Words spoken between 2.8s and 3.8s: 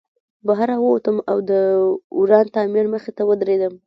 مخې ته ودرېدم